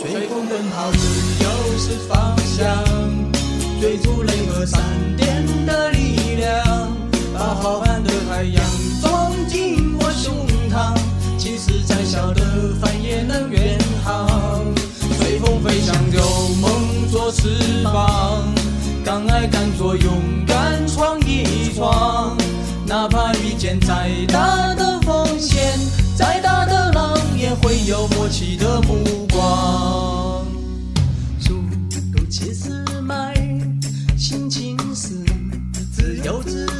[0.00, 0.98] 随风奔跑，自
[1.42, 2.84] 由是方向，
[3.80, 4.80] 追逐雷和闪
[5.16, 6.96] 电的力量，
[7.34, 8.64] 把浩瀚的海洋
[9.00, 10.94] 装进我胸膛。
[11.36, 12.40] 即使再小的
[12.80, 14.64] 帆也能远航，
[15.18, 16.22] 随风飞翔，有
[16.60, 18.44] 梦做翅膀，
[19.04, 20.12] 敢爱敢做，勇
[20.46, 22.36] 敢闯一闯，
[22.86, 25.76] 哪怕遇见再大的风险，
[26.16, 29.17] 再大的浪，也会有默契的目光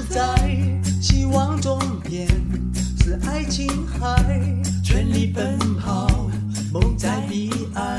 [0.08, 0.58] 在，
[1.00, 2.26] 希望终点
[3.02, 4.40] 是爱琴海，
[4.82, 6.06] 全力奔跑，
[6.72, 7.98] 梦在彼岸。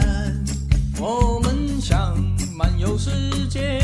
[0.99, 2.17] 我们想
[2.55, 3.09] 漫游世
[3.49, 3.79] 界，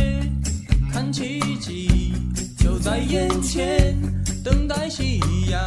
[0.91, 2.13] 看奇迹
[2.57, 3.97] 就在眼前，
[4.43, 5.61] 等待夕阳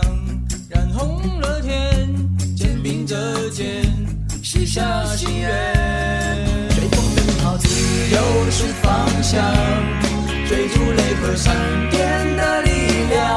[0.68, 2.08] 染红了天，
[2.54, 3.82] 肩并着肩
[4.42, 5.50] 许下心愿。
[6.70, 7.68] 随风奔跑，自
[8.10, 9.42] 由是方向，
[10.48, 11.54] 追逐雷和闪
[11.90, 12.70] 电的力
[13.10, 13.36] 量，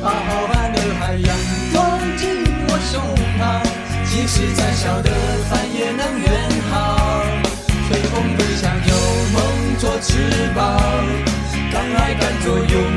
[0.00, 1.36] 把浩瀚的海洋
[1.72, 2.28] 装进
[2.68, 3.02] 我胸
[3.36, 3.42] 膛，
[4.08, 5.10] 即使再小的
[5.50, 6.30] 帆也能远
[6.70, 6.72] 航。
[7.88, 8.94] 随风飞翔，有
[9.34, 9.42] 梦
[9.80, 10.22] 做翅
[10.54, 10.80] 膀，
[11.72, 12.95] 敢爱敢做，勇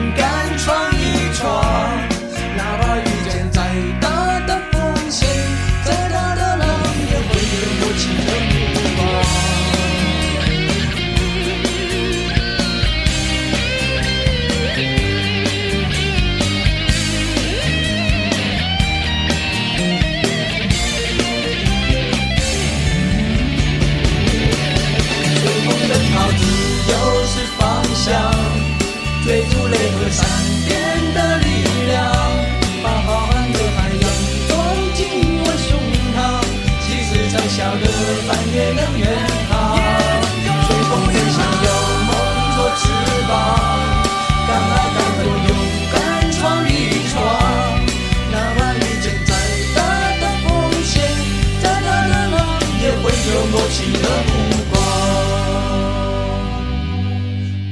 [53.34, 54.32] 有默契的目
[54.72, 54.74] 光。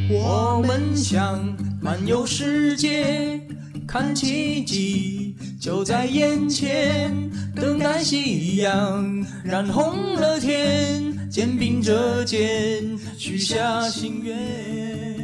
[0.09, 3.39] 我们想漫游世界，
[3.87, 7.11] 看奇迹就在眼前，
[7.55, 15.16] 等待夕阳染红了天，肩并着肩许下心愿。